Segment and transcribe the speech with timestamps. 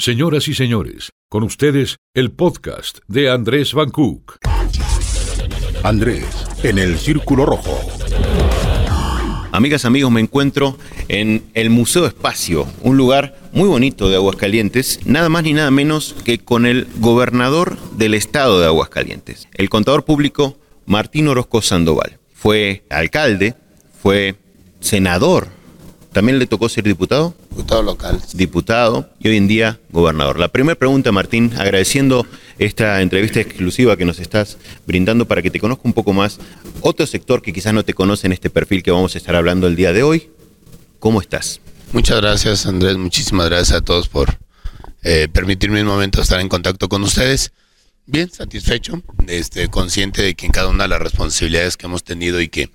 [0.00, 4.38] Señoras y señores, con ustedes el podcast de Andrés Van Cook.
[5.82, 6.24] Andrés,
[6.62, 7.78] en el Círculo Rojo.
[9.52, 10.78] Amigas, amigos, me encuentro
[11.08, 16.16] en el Museo Espacio, un lugar muy bonito de Aguascalientes, nada más ni nada menos
[16.24, 22.18] que con el gobernador del estado de Aguascalientes, el contador público Martín Orozco Sandoval.
[22.32, 23.54] Fue alcalde,
[24.00, 24.36] fue
[24.80, 25.59] senador
[26.12, 27.34] ¿También le tocó ser diputado?
[27.50, 28.20] Diputado local.
[28.32, 30.40] Diputado y hoy en día gobernador.
[30.40, 32.26] La primera pregunta, Martín, agradeciendo
[32.58, 36.38] esta entrevista exclusiva que nos estás brindando para que te conozca un poco más.
[36.80, 39.68] Otro sector que quizás no te conoce en este perfil que vamos a estar hablando
[39.68, 40.30] el día de hoy.
[40.98, 41.60] ¿Cómo estás?
[41.92, 42.96] Muchas gracias, Andrés.
[42.96, 44.36] Muchísimas gracias a todos por
[45.04, 47.52] eh, permitirme un momento estar en contacto con ustedes.
[48.06, 52.40] Bien, satisfecho, este, consciente de que en cada una de las responsabilidades que hemos tenido
[52.40, 52.70] y que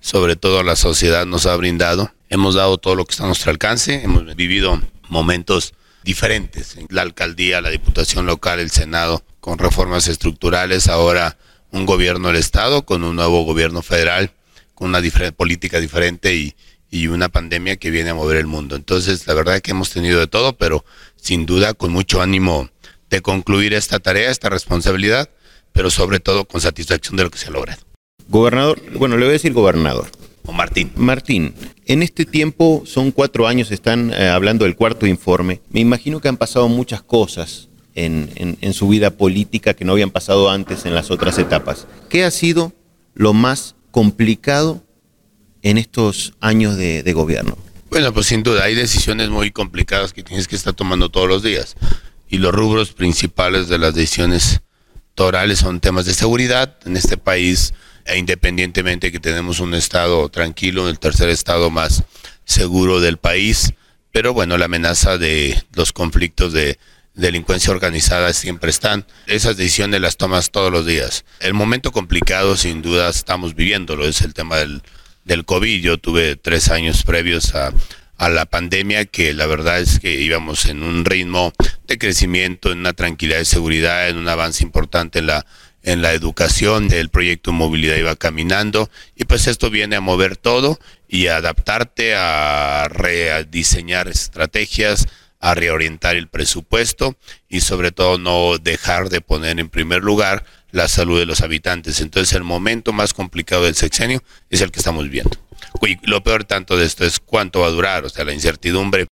[0.00, 3.50] sobre todo la sociedad nos ha brindado, hemos dado todo lo que está a nuestro
[3.50, 5.74] alcance, hemos vivido momentos
[6.04, 11.36] diferentes, la alcaldía, la diputación local, el Senado, con reformas estructurales, ahora
[11.70, 14.32] un gobierno del Estado, con un nuevo gobierno federal,
[14.74, 15.00] con una
[15.36, 16.54] política diferente y,
[16.90, 18.76] y una pandemia que viene a mover el mundo.
[18.76, 20.84] Entonces, la verdad es que hemos tenido de todo, pero
[21.16, 22.70] sin duda con mucho ánimo
[23.10, 25.30] de concluir esta tarea, esta responsabilidad,
[25.72, 27.85] pero sobre todo con satisfacción de lo que se ha logrado.
[28.28, 30.06] Gobernador, bueno, le voy a decir gobernador.
[30.44, 30.92] O Martín.
[30.94, 31.54] Martín,
[31.86, 35.60] en este tiempo son cuatro años, están eh, hablando del cuarto informe.
[35.70, 40.10] Me imagino que han pasado muchas cosas en, en, su vida política que no habían
[40.10, 41.86] pasado antes en las otras etapas.
[42.10, 42.72] ¿Qué ha sido
[43.14, 44.84] lo más complicado
[45.62, 47.56] en estos años de, de gobierno?
[47.88, 51.42] Bueno, pues sin duda hay decisiones muy complicadas que tienes que estar tomando todos los
[51.42, 51.74] días.
[52.28, 54.60] Y los rubros principales de las decisiones
[55.14, 56.76] torales son temas de seguridad.
[56.84, 57.72] En este país
[58.06, 62.04] e independientemente que tenemos un estado tranquilo, el tercer estado más
[62.44, 63.72] seguro del país,
[64.12, 66.78] pero bueno, la amenaza de los conflictos de
[67.14, 69.06] delincuencia organizada siempre están.
[69.26, 71.24] Esas decisiones las tomas todos los días.
[71.40, 74.82] El momento complicado, sin duda, estamos viviéndolo, es el tema del,
[75.24, 75.82] del COVID.
[75.82, 77.72] Yo tuve tres años previos a,
[78.18, 81.52] a la pandemia que la verdad es que íbamos en un ritmo
[81.86, 85.46] de crecimiento, en una tranquilidad de seguridad, en un avance importante en la
[85.86, 90.80] en la educación, el proyecto movilidad iba caminando y pues esto viene a mover todo
[91.08, 95.06] y a adaptarte, a rediseñar estrategias,
[95.38, 97.16] a reorientar el presupuesto
[97.48, 102.00] y sobre todo no dejar de poner en primer lugar la salud de los habitantes.
[102.00, 105.38] Entonces el momento más complicado del sexenio es el que estamos viendo.
[106.02, 109.06] Lo peor tanto de esto es cuánto va a durar, o sea, la incertidumbre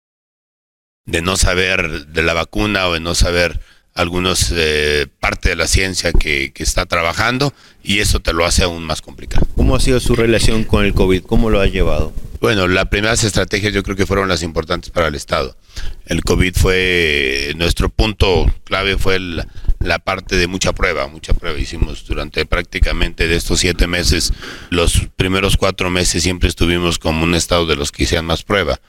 [1.06, 3.60] de no saber de la vacuna o de no saber
[3.94, 7.54] algunos eh, parte de la ciencia que, que, está trabajando
[7.84, 9.46] y eso te lo hace aún más complicado.
[9.56, 11.24] ¿Cómo ha sido su relación con el COVID?
[11.24, 12.14] ¿Cómo lo ha llevado?
[12.40, 15.56] Bueno, las primeras estrategias yo creo que fueron las importantes para el Estado.
[16.08, 19.44] El COVID fue, nuestro punto clave fue el,
[19.80, 24.34] la parte de mucha prueba, mucha prueba hicimos durante prácticamente de estos siete meses,
[24.72, 28.80] los primeros cuatro meses siempre estuvimos como un estado de los que hicieran más prueba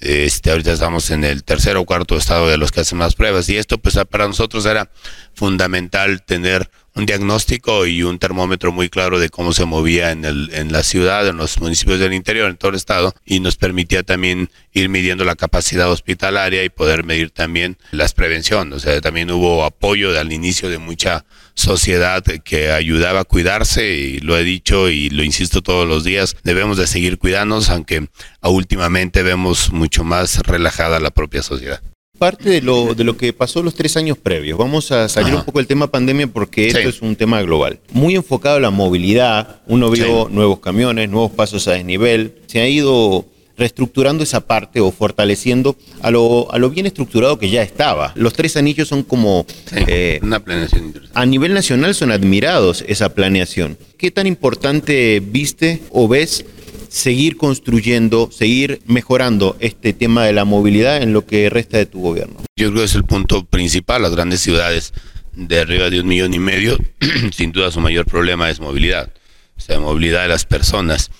[0.00, 3.48] este, ahorita estamos en el tercer o cuarto estado de los que hacen más pruebas.
[3.48, 4.90] Y esto pues para nosotros era
[5.34, 10.50] fundamental tener un diagnóstico y un termómetro muy claro de cómo se movía en, el,
[10.52, 14.02] en la ciudad, en los municipios del interior, en todo el estado, y nos permitía
[14.02, 18.74] también ir midiendo la capacidad hospitalaria y poder medir también las prevenciones.
[18.74, 21.24] O sea, también hubo apoyo al inicio de mucha
[21.54, 26.36] sociedad que ayudaba a cuidarse y lo he dicho y lo insisto todos los días,
[26.44, 28.08] debemos de seguir cuidándonos, aunque
[28.42, 31.80] últimamente vemos mucho más relajada la propia sociedad
[32.20, 34.58] parte de lo, de lo que pasó los tres años previos.
[34.58, 37.80] Vamos a salir un poco del tema pandemia porque esto es un tema global.
[37.92, 42.68] Muy enfocado en la movilidad, uno vio nuevos camiones, nuevos pasos a desnivel, se ha
[42.68, 43.24] ido
[43.56, 48.12] reestructurando esa parte o fortaleciendo a lo, a lo bien estructurado que ya estaba.
[48.16, 49.46] Los tres anillos son como...
[49.72, 53.78] Eh, una planeación A nivel nacional son admirados esa planeación.
[53.96, 56.44] ¿Qué tan importante viste o ves
[56.90, 62.00] seguir construyendo, seguir mejorando este tema de la movilidad en lo que resta de tu
[62.00, 62.40] gobierno?
[62.56, 64.02] Yo creo que es el punto principal.
[64.02, 64.92] Las grandes ciudades
[65.32, 66.76] de arriba de un millón y medio,
[67.32, 69.10] sin duda su mayor problema es movilidad,
[69.56, 71.10] o sea, movilidad de las personas.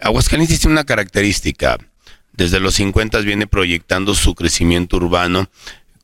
[0.00, 1.78] Aguascalientes tiene una característica.
[2.32, 5.50] Desde los 50 viene proyectando su crecimiento urbano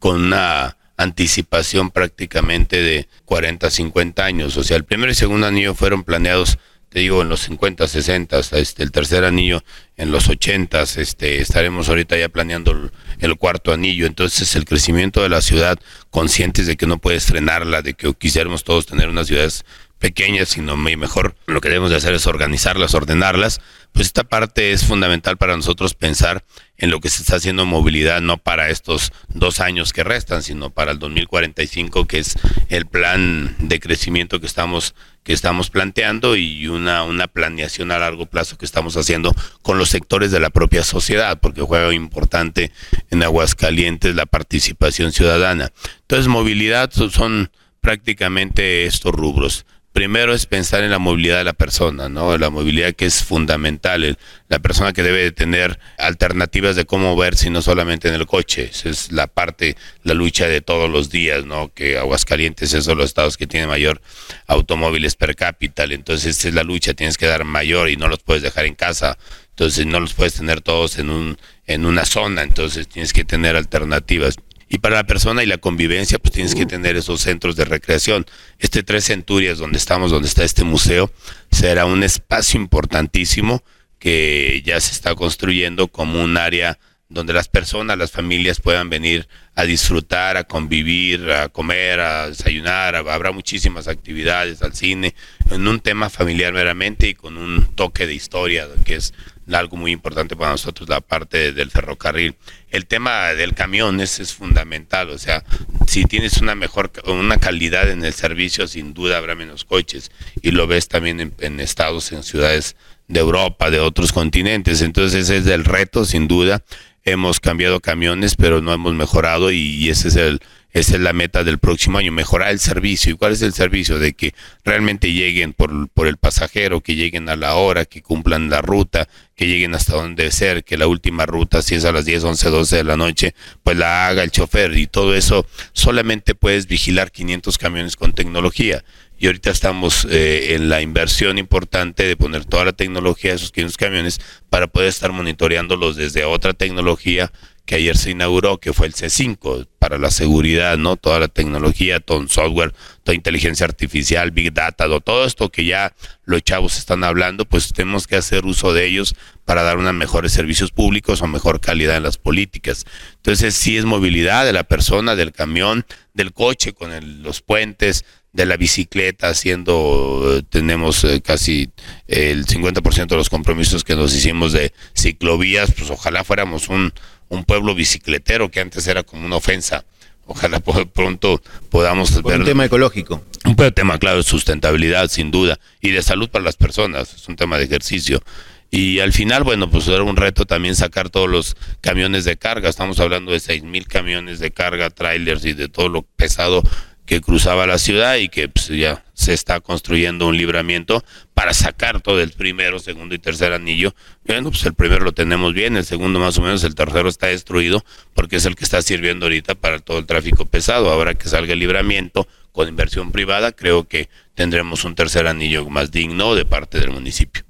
[0.01, 4.57] con una anticipación prácticamente de 40, 50 años.
[4.57, 6.59] O sea, el primer y segundo anillo fueron planeados
[6.95, 9.65] te digo, en los 50, 60, este, el tercer anillo
[9.97, 12.89] en los 80, este, estaremos ahorita ya planeando
[13.19, 14.07] el, cuarto anillo.
[14.07, 15.77] Entonces, el crecimiento de la ciudad,
[16.11, 19.65] conscientes de que no puedes frenarla, de que quisiéramos todos tener unas ciudades
[19.99, 23.61] pequeñas, sino mejor lo que debemos de hacer es organizarlas, ordenarlas.
[23.93, 26.45] Pues esta parte es fundamental para nosotros pensar
[26.77, 30.43] en lo que se está haciendo en movilidad, no para estos dos años que restan,
[30.43, 32.37] sino para el 2045, que es
[32.69, 38.27] el plan de crecimiento que estamos que estamos planteando y una, una planeación a largo
[38.27, 42.71] plazo que estamos haciendo con los sectores de la propia sociedad, porque juega importante
[43.11, 45.73] en Aguascalientes la participación ciudadana.
[46.03, 47.51] Entonces, movilidad son
[47.81, 49.65] prácticamente estos rubros
[49.95, 52.37] primero es pensar en la movilidad de la persona, ¿no?
[52.37, 54.19] La movilidad que es fundamental,
[54.49, 58.71] la persona que debe tener alternativas de cómo verse, no solamente en el coche.
[58.73, 61.73] Esa es la parte, la lucha de todos los días, ¿no?
[61.73, 64.03] Que Aguascalientes es uno de los estados que tiene mayor
[64.49, 68.19] automóviles per cápita, entonces esa es la lucha, tienes que dar mayor y no los
[68.19, 69.17] puedes dejar en casa.
[69.51, 71.39] Entonces no los puedes tener todos en un
[71.69, 74.35] en una zona, entonces tienes que tener alternativas.
[74.75, 78.27] Y para la persona y la convivencia, pues tienes que tener esos centros de recreación.
[78.59, 81.13] Este Tres Centurias, donde estamos, donde está este museo,
[81.53, 83.63] será un espacio importantísimo
[84.01, 89.29] que ya se está construyendo como un área donde las personas, las familias puedan venir
[89.55, 95.15] a disfrutar, a convivir, a comer, a desayunar, habrá muchísimas actividades al cine,
[95.51, 99.13] en un tema familiar meramente y con un toque de historia, que es
[99.53, 102.35] algo muy importante para nosotros, la parte del ferrocarril.
[102.71, 105.45] El tema del camión es, fundamental, o sea,
[105.87, 110.11] si tienes una mejor, una calidad en el servicio, sin duda habrá menos coches,
[110.41, 115.25] y lo ves también en, en estados, en ciudades de Europa, de otros continentes, entonces
[115.25, 116.65] ese es el reto, sin duda.
[117.05, 120.41] Hemos cambiado camiones, pero no hemos mejorado y ese es el,
[120.75, 123.13] esa es la meta del próximo año, mejorar el servicio.
[123.13, 124.01] ¿Y cuál es el servicio?
[124.01, 124.35] De que
[124.65, 129.09] realmente lleguen por, por el pasajero, que lleguen a la hora, que cumplan la ruta,
[129.37, 132.51] que lleguen hasta donde ser, que la última ruta, si es a las 10, 11,
[132.51, 134.77] 12 de la noche, pues la haga el chofer.
[134.77, 138.83] Y todo eso solamente puedes vigilar 500 camiones con tecnología.
[139.19, 143.53] Y ahorita estamos eh, en la inversión importante de poner toda la tecnología de esos
[143.53, 144.21] 500 camiones
[144.51, 147.31] para poder estar monitoreándolos desde otra tecnología
[147.65, 150.97] que ayer se inauguró, que fue el C5, para la seguridad, ¿no?
[150.97, 155.95] Toda la tecnología, todo el software, toda inteligencia artificial, Big Data, todo esto que ya
[156.25, 159.15] los chavos están hablando, pues tenemos que hacer uso de ellos
[159.47, 162.85] para dar unos mejores servicios públicos o mejor calidad en las políticas.
[163.17, 168.45] Entonces, sí es movilidad de la persona, del camión, del coche con los puentes, de
[168.45, 171.71] la bicicleta, haciendo, tenemos eh, casi
[172.07, 176.93] el 50% de los compromisos que nos hicimos de ciclovías, pues ojalá fuéramos un
[177.29, 179.85] un pueblo bicicletero que antes era como una ofensa.
[180.27, 182.41] Ojalá pronto podamos ver.
[182.41, 183.23] Un tema ecológico.
[183.45, 187.13] Un tema, claro, de sustentabilidad, sin duda, y de salud para las personas.
[187.15, 188.23] Es un tema de ejercicio.
[188.71, 192.71] Y al final, bueno, pues era un reto también sacar todos los camiones de carga.
[192.71, 196.63] Estamos hablando de seis mil camiones de carga, trailers y de todo lo pesado
[197.07, 201.05] que cruzaba la ciudad y que pues, ya se está construyendo un libramiento
[201.35, 203.95] para sacar todo el primero, segundo y tercer anillo.
[204.27, 207.27] Bueno, pues el primero lo tenemos bien, el segundo más o menos, el tercero está
[207.27, 207.85] destruido
[208.15, 210.91] porque es el que está sirviendo ahorita para todo el tráfico pesado.
[210.91, 215.91] Ahora que salga el libramiento con inversión privada, creo que tendremos un tercer anillo más
[215.91, 217.45] digno de parte del municipio.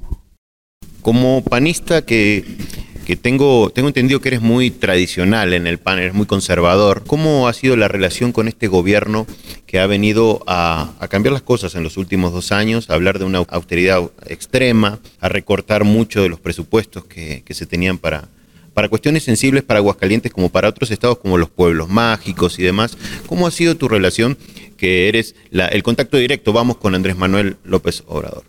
[1.02, 2.44] Como panista que
[3.04, 7.04] que tengo, tengo entendido que eres muy tradicional en el PAN, eres muy conservador.
[7.06, 9.26] ¿Cómo ha sido la relación con este gobierno
[9.66, 13.26] que ha venido a, cambiar las cosas en los últimos dos años, a hablar de
[13.26, 18.28] una austeridad extrema, a recortar mucho de los presupuestos que, se tenían para,
[18.72, 22.96] para cuestiones sensibles para Aguascalientes como para otros estados como los pueblos mágicos y demás.
[23.26, 24.36] ¿Cómo ha sido tu relación
[24.76, 28.44] que eres el contacto directo, vamos, con Andrés Manuel López Obrador?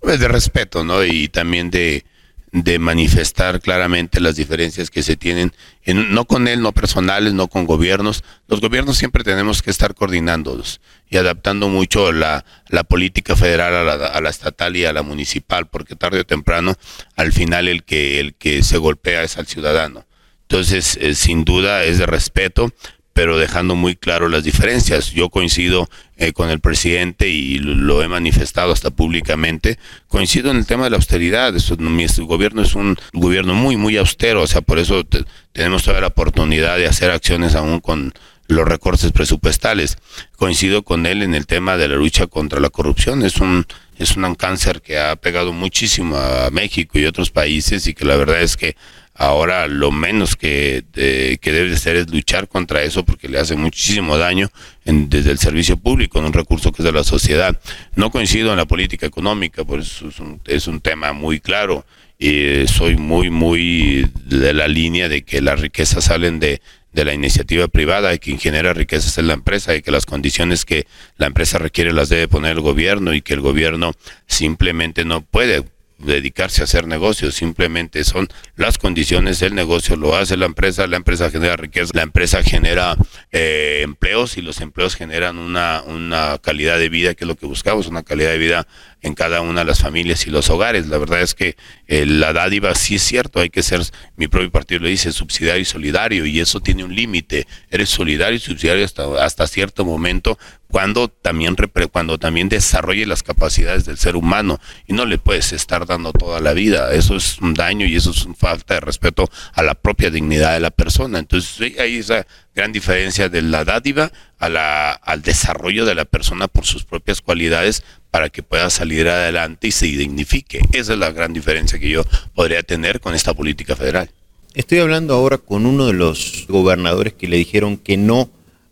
[0.00, 1.04] Pues de respeto, ¿no?
[1.04, 2.04] Y también de,
[2.52, 5.52] de manifestar claramente las diferencias que se tienen,
[5.84, 8.24] en, no con él, no personales, no con gobiernos.
[8.48, 13.84] Los gobiernos siempre tenemos que estar coordinándolos y adaptando mucho la, la política federal a
[13.84, 16.74] la, a la, estatal y a la municipal, porque tarde o temprano,
[17.16, 20.06] al final el que, el que se golpea es al ciudadano.
[20.42, 22.72] Entonces, eh, sin duda es de respeto,
[23.12, 25.10] pero dejando muy claro las diferencias.
[25.12, 29.78] Yo coincido eh, con el presidente y lo he manifestado hasta públicamente.
[30.08, 31.54] Coincido en el tema de la austeridad.
[31.78, 35.04] mi gobierno es un gobierno muy, muy austero, o sea, por eso
[35.52, 38.12] tenemos toda la oportunidad de hacer acciones aún con
[38.48, 39.98] los recortes presupuestales.
[40.36, 43.22] Coincido con él en el tema de la lucha contra la corrupción.
[43.22, 43.66] Es un
[44.00, 48.16] es un cáncer que ha pegado muchísimo a México y otros países y que la
[48.16, 48.74] verdad es que
[49.20, 53.54] Ahora lo menos que, que debe de ser es luchar contra eso porque le hace
[53.54, 54.50] muchísimo daño
[54.86, 57.60] desde el servicio público, en un recurso que es de la sociedad.
[57.96, 61.84] No coincido en la política económica, por eso es un, es un tema muy claro.
[62.18, 66.62] Y soy muy, muy de la línea de que las riquezas salen de,
[66.94, 70.64] de la iniciativa privada y quien genera riquezas es la empresa y que las condiciones
[70.64, 70.86] que
[71.18, 73.92] la empresa requiere las debe poner el gobierno y que el gobierno
[74.26, 75.62] simplemente no puede
[76.00, 80.96] dedicarse a hacer negocios, simplemente son las condiciones del negocio, lo hace la empresa, la
[80.96, 82.96] empresa genera riqueza, la empresa genera
[83.32, 87.46] eh, empleos y los empleos generan una, una calidad de vida que es lo que
[87.46, 88.66] buscamos, una calidad de vida
[89.02, 90.88] en cada una de las familias y los hogares.
[90.88, 93.80] La verdad es que eh, la dádiva sí es cierto, hay que ser,
[94.16, 97.46] mi propio partido lo dice, subsidiario y solidario, y eso tiene un límite.
[97.70, 100.38] Eres solidario y subsidiario hasta, hasta cierto momento
[100.70, 101.56] cuando también,
[101.90, 106.40] cuando también desarrolle las capacidades del ser humano y no le puedes estar dando toda
[106.40, 106.92] la vida.
[106.92, 110.54] Eso es un daño y eso es una falta de respeto a la propia dignidad
[110.54, 111.18] de la persona.
[111.18, 116.48] Entonces hay esa gran diferencia de la dádiva a la, al desarrollo de la persona
[116.48, 120.60] por sus propias cualidades para que pueda salir adelante y se dignifique.
[120.72, 124.10] Esa es la gran diferencia que yo podría tener con esta política federal.
[124.54, 128.30] Estoy hablando ahora con uno de los gobernadores que le dijeron que no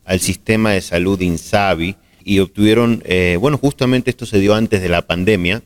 [0.08, 4.88] al sistema de salud INSABI y obtuvieron, eh, bueno, justamente esto se dio antes de
[4.88, 5.62] la pandemia,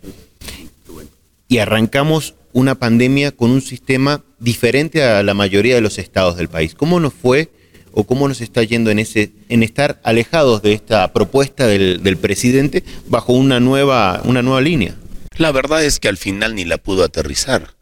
[1.49, 6.49] y arrancamos una pandemia con un sistema diferente a la mayoría de los estados del
[6.49, 6.75] país.
[6.75, 7.51] ¿Cómo nos fue
[7.93, 12.17] o cómo nos está yendo en, ese, en estar alejados de esta propuesta del, del
[12.17, 14.97] presidente bajo una nueva, una nueva línea?
[15.37, 17.75] La verdad es que al final ni la pudo aterrizar.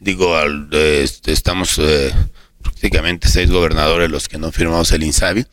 [0.00, 2.12] Digo, al, este, estamos eh,
[2.62, 5.46] prácticamente seis gobernadores los que no firmamos el INSABI,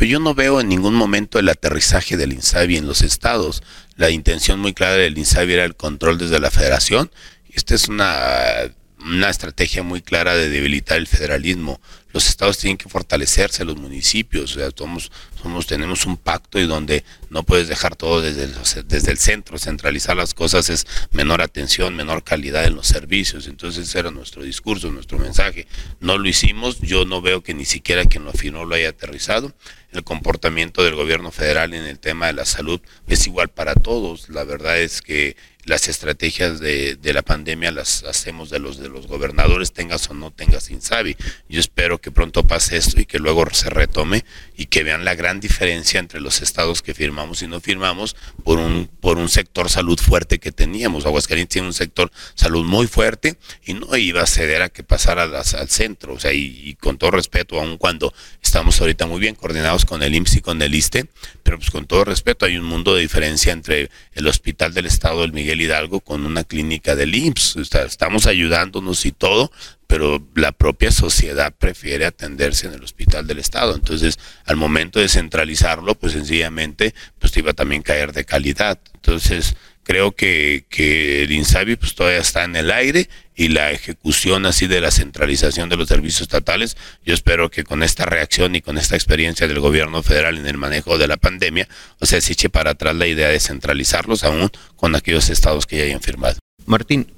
[0.00, 3.62] pero yo no veo en ningún momento el aterrizaje del INSABI en los estados.
[3.96, 7.10] La intención muy clara del INSABI era el control desde la federación.
[7.50, 8.72] Esta es una
[9.04, 11.82] una estrategia muy clara de debilitar el federalismo.
[12.12, 16.66] Los estados tienen que fortalecerse, los municipios, o sea, somos, somos, tenemos un pacto y
[16.66, 18.54] donde no puedes dejar todo desde el,
[18.86, 23.46] desde el centro, centralizar las cosas es menor atención, menor calidad en los servicios.
[23.46, 25.66] Entonces ese era nuestro discurso, nuestro mensaje.
[26.00, 29.54] No lo hicimos, yo no veo que ni siquiera quien lo afinó lo haya aterrizado.
[29.92, 34.28] El comportamiento del gobierno federal en el tema de la salud es igual para todos.
[34.28, 38.88] La verdad es que las estrategias de, de, la pandemia las hacemos de los de
[38.88, 41.16] los gobernadores, tengas o no tengas Insabi.
[41.48, 44.24] Yo espero que pronto pase esto y que luego se retome
[44.56, 48.58] y que vean la gran diferencia entre los estados que firmamos y no firmamos por
[48.58, 51.06] un, por un sector salud fuerte que teníamos.
[51.06, 55.24] Aguascalientes tiene un sector salud muy fuerte y no iba a ceder a que pasara
[55.24, 56.14] al centro.
[56.14, 60.14] O sea, y, con todo respeto, aun cuando estamos ahorita muy bien coordinados con el
[60.14, 61.08] IMSS y con el ISTE,
[61.42, 65.22] pero pues con todo respeto hay un mundo de diferencia entre el Hospital del Estado
[65.22, 67.56] del Miguel Hidalgo con una clínica del IMSS.
[67.86, 69.50] estamos ayudándonos y todo,
[69.86, 73.74] pero la propia sociedad prefiere atenderse en el hospital del Estado.
[73.74, 78.78] Entonces, al momento de centralizarlo, pues sencillamente, pues iba a también caer de calidad.
[78.94, 79.56] Entonces,
[79.90, 84.68] creo que, que el INSABI pues todavía está en el aire y la ejecución así
[84.68, 88.78] de la centralización de los servicios estatales, yo espero que con esta reacción y con
[88.78, 91.66] esta experiencia del gobierno federal en el manejo de la pandemia,
[91.98, 95.78] o sea, se eche para atrás la idea de centralizarlos aún con aquellos estados que
[95.78, 96.38] ya hayan firmado.
[96.66, 97.12] Martín,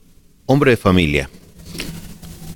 [0.47, 1.29] hombre de familia,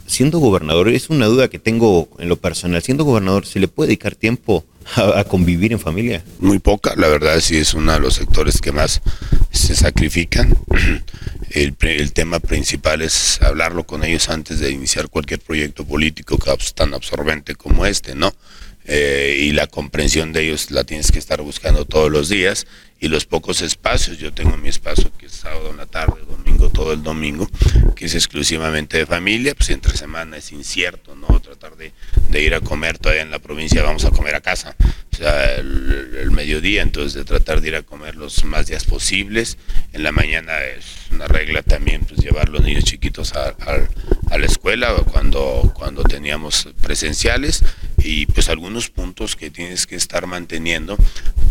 [0.06, 3.88] siendo gobernador, es una duda que tengo en lo personal, siendo gobernador, ¿se le puede
[3.88, 6.24] dedicar tiempo a, convivir en familia?
[6.38, 9.02] Muy poca, la verdad sí es uno de los sectores que más
[9.50, 10.56] se sacrifican.
[11.50, 16.38] El, el, tema principal es hablarlo con ellos antes de iniciar cualquier proyecto político
[16.74, 18.34] tan absorbente como este, ¿no?
[18.88, 22.66] Eh, y la comprensión de ellos la tienes que estar buscando todos los días.
[22.98, 26.70] Y los pocos espacios, yo tengo mi espacio que es sábado en la tarde, domingo,
[26.70, 27.46] todo el domingo,
[27.94, 31.38] que es exclusivamente de familia, pues entre semana es incierto, ¿no?
[31.40, 31.92] Tratar de,
[32.30, 34.76] de ir a comer todavía en la provincia, vamos a comer a casa,
[35.12, 39.58] o sea, el, mediodía, entonces de tratar de ir a comer los más días posibles,
[39.92, 43.54] en la mañana es una regla también, pues llevar los niños chiquitos a,
[44.30, 47.62] a la escuela cuando, cuando teníamos presenciales
[47.98, 50.96] y pues algunos puntos que tienes que estar manteniendo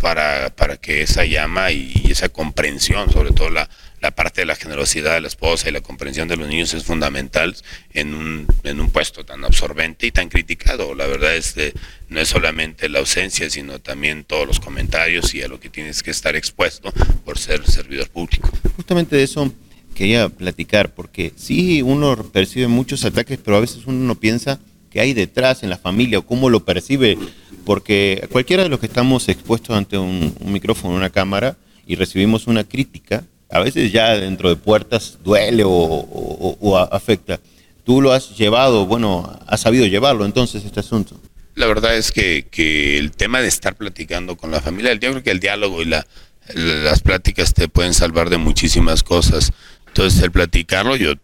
[0.00, 3.68] para, para que esa llama y esa comprensión, sobre todo la,
[4.00, 6.84] la parte de la generosidad de la esposa y la comprensión de los niños es
[6.84, 7.56] fundamental
[7.92, 10.94] en un, en un puesto tan absorbente y tan criticado.
[10.94, 11.72] La verdad es que
[12.08, 16.02] no es solamente la ausencia, sino también todos los comentarios y a lo que tienes
[16.02, 16.92] que estar expuesto
[17.24, 18.50] por ser servidor público.
[18.76, 19.52] Justamente de eso
[19.94, 24.60] quería platicar, porque sí, uno percibe muchos ataques, pero a veces uno no piensa
[24.96, 27.18] qué hay detrás en la familia o cómo lo percibe,
[27.66, 32.46] porque cualquiera de los que estamos expuestos ante un, un micrófono, una cámara, y recibimos
[32.46, 37.40] una crítica, a veces ya dentro de puertas duele o, afecta.
[37.84, 41.20] Tú lo has llevado, bueno, has sabido llevarlo entonces este asunto.
[41.54, 45.22] La verdad es que, que el tema de estar platicando con la familia, yo creo
[45.22, 46.06] que el diálogo y la,
[46.54, 49.52] las pláticas te pueden salvar de muchísimas cosas.
[49.88, 51.16] Entonces el platicarlo, yo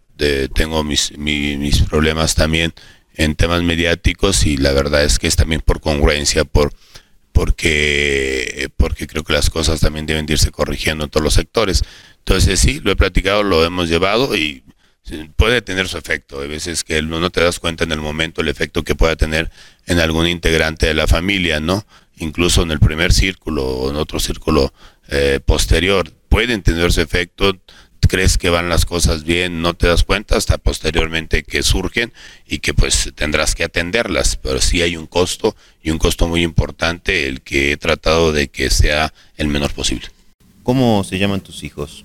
[0.55, 2.73] tengo mis, mis, problemas también
[3.15, 6.73] en temas mediáticos y la verdad es que es también por congruencia, por
[7.33, 11.83] porque porque creo que las cosas también deben irse corrigiendo en todos los sectores.
[12.19, 14.63] Entonces sí, lo he platicado, lo hemos llevado y
[15.37, 16.41] puede tener su efecto.
[16.41, 19.51] Hay veces que no te das cuenta en el momento el efecto que pueda tener
[19.87, 21.85] en algún integrante de la familia, ¿no?
[22.17, 24.73] Incluso en el primer círculo o en otro círculo
[25.09, 26.11] eh, posterior.
[26.29, 27.59] Pueden tener su efecto,
[28.13, 32.13] crees que van las cosas bien, no te das cuenta hasta posteriormente que surgen
[32.47, 36.43] y que pues tendrás que atenderlas, pero sí hay un costo y un costo muy
[36.43, 40.09] importante el que he tratado de que sea el menor posible.
[40.63, 42.05] ¿Cómo se llaman tus hijos?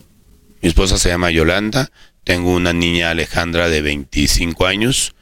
[0.61, 1.91] Mi esposa se llama Yolanda,
[2.23, 5.13] tengo una niña Alejandra de 25 años,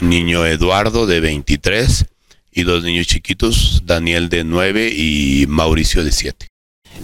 [0.00, 2.06] un niño Eduardo de 23
[2.50, 6.46] y dos niños chiquitos, Daniel de 9 y Mauricio de 7.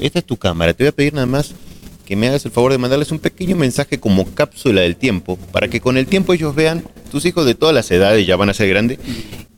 [0.00, 1.55] Esta es tu cámara, te voy a pedir nada más
[2.06, 5.68] que me hagas el favor de mandarles un pequeño mensaje como cápsula del tiempo, para
[5.68, 8.54] que con el tiempo ellos vean, tus hijos de todas las edades ya van a
[8.54, 8.98] ser grandes,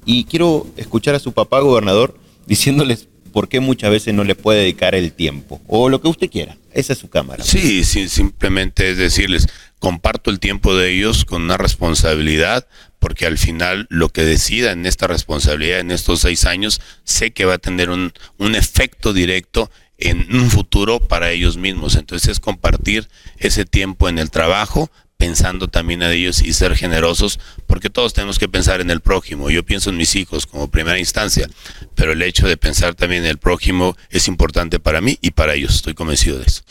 [0.04, 4.60] y quiero escuchar a su papá gobernador diciéndoles por qué muchas veces no le puede
[4.60, 6.56] dedicar el tiempo, o lo que usted quiera.
[6.72, 7.44] Esa es su cámara.
[7.44, 9.46] Sí, sí, simplemente es decirles,
[9.78, 12.66] comparto el tiempo de ellos con una responsabilidad,
[12.98, 17.44] porque al final lo que decida en esta responsabilidad en estos seis años, sé que
[17.44, 21.96] va a tener un, un efecto directo en un futuro para ellos mismos.
[21.96, 27.40] Entonces es compartir ese tiempo en el trabajo, pensando también a ellos y ser generosos,
[27.66, 29.50] porque todos tenemos que pensar en el prójimo.
[29.50, 31.50] Yo pienso en mis hijos como primera instancia,
[31.96, 35.54] pero el hecho de pensar también en el prójimo es importante para mí y para
[35.54, 35.74] ellos.
[35.74, 36.62] Estoy convencido de eso.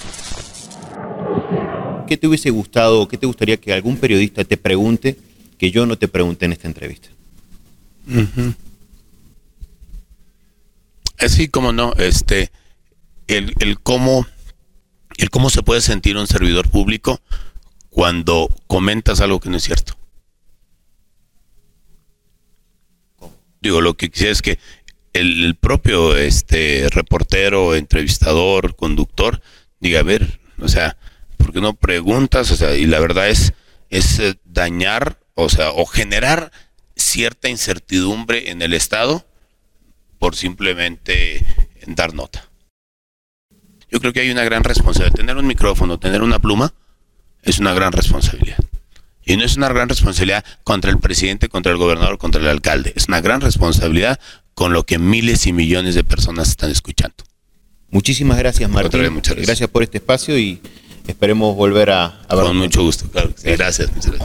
[2.07, 5.17] ¿Qué te hubiese gustado o qué te gustaría que algún periodista te pregunte
[5.57, 7.09] que yo no te pregunté en esta entrevista?
[11.19, 12.51] Así como no, este,
[13.27, 14.25] el, cómo,
[15.17, 17.21] el cómo se puede sentir un servidor público
[17.89, 19.97] cuando comentas algo que no es cierto.
[23.61, 24.59] Digo, lo que quisiera es que
[25.13, 29.41] el, el propio este reportero, entrevistador, conductor,
[29.79, 30.97] diga, a ver, o sea,
[31.37, 32.51] ¿por qué no preguntas?
[32.51, 33.53] O sea, y la verdad es,
[33.89, 36.51] es eh, dañar, o sea, o generar
[36.95, 39.25] cierta incertidumbre en el Estado
[40.19, 41.45] por simplemente
[41.85, 42.46] dar nota.
[43.89, 45.15] Yo creo que hay una gran responsabilidad.
[45.15, 46.73] Tener un micrófono, tener una pluma,
[47.43, 48.57] es una gran responsabilidad.
[49.25, 52.93] Y no es una gran responsabilidad contra el presidente, contra el gobernador, contra el alcalde.
[52.95, 54.19] Es una gran responsabilidad
[54.53, 57.15] con lo que miles y millones de personas están escuchando.
[57.89, 59.01] Muchísimas gracias, Martín.
[59.01, 59.47] Vez, muchas gracias.
[59.47, 60.61] gracias por este espacio y
[61.07, 63.33] esperemos volver a, a Con mucho gusto, claro.
[63.43, 63.91] Gracias.
[63.93, 64.15] Gracias.